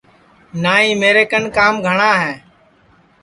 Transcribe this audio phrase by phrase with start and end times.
[0.63, 2.33] نائی میرے کن کام گھٹؔا ہے